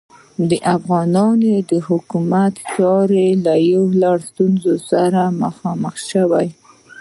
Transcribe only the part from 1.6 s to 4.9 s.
د حکومت چارې له یو لړ ستونزو